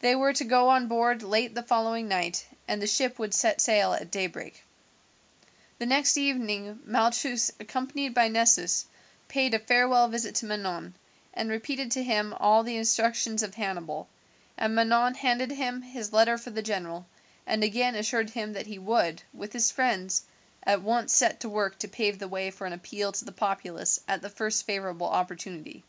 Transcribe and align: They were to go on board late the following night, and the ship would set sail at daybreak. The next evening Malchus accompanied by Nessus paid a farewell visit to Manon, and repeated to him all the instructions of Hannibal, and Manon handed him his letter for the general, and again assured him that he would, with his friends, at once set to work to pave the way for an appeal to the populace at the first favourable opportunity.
They 0.00 0.14
were 0.14 0.34
to 0.34 0.44
go 0.44 0.68
on 0.68 0.88
board 0.88 1.22
late 1.22 1.54
the 1.54 1.62
following 1.62 2.06
night, 2.06 2.44
and 2.68 2.82
the 2.82 2.86
ship 2.86 3.18
would 3.18 3.32
set 3.32 3.62
sail 3.62 3.94
at 3.94 4.10
daybreak. 4.10 4.62
The 5.78 5.86
next 5.86 6.18
evening 6.18 6.80
Malchus 6.84 7.50
accompanied 7.58 8.12
by 8.12 8.28
Nessus 8.28 8.84
paid 9.26 9.54
a 9.54 9.58
farewell 9.58 10.06
visit 10.08 10.34
to 10.34 10.44
Manon, 10.44 10.92
and 11.32 11.48
repeated 11.48 11.90
to 11.92 12.02
him 12.02 12.34
all 12.34 12.62
the 12.62 12.76
instructions 12.76 13.42
of 13.42 13.54
Hannibal, 13.54 14.06
and 14.58 14.74
Manon 14.74 15.14
handed 15.14 15.52
him 15.52 15.80
his 15.80 16.12
letter 16.12 16.36
for 16.36 16.50
the 16.50 16.60
general, 16.60 17.06
and 17.46 17.64
again 17.64 17.94
assured 17.94 18.28
him 18.28 18.52
that 18.52 18.66
he 18.66 18.78
would, 18.78 19.22
with 19.32 19.54
his 19.54 19.70
friends, 19.70 20.24
at 20.64 20.82
once 20.82 21.10
set 21.10 21.40
to 21.40 21.48
work 21.48 21.78
to 21.78 21.88
pave 21.88 22.18
the 22.18 22.28
way 22.28 22.50
for 22.50 22.66
an 22.66 22.74
appeal 22.74 23.12
to 23.12 23.24
the 23.24 23.32
populace 23.32 23.98
at 24.06 24.20
the 24.20 24.28
first 24.28 24.66
favourable 24.66 25.08
opportunity. 25.08 25.82